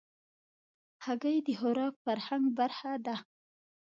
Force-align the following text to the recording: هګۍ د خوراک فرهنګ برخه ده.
هګۍ 1.05 1.37
د 1.45 1.47
خوراک 1.59 1.93
فرهنګ 2.05 2.43
برخه 2.59 2.91
ده. 3.05 3.15